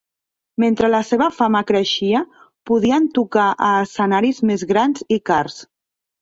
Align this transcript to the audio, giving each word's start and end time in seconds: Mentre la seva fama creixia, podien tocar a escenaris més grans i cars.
Mentre 0.61 0.87
la 0.93 1.01
seva 1.09 1.27
fama 1.39 1.61
creixia, 1.71 2.21
podien 2.69 3.05
tocar 3.19 3.45
a 3.67 3.69
escenaris 3.83 4.41
més 4.53 4.65
grans 4.73 5.07
i 5.19 5.21
cars. 5.33 5.61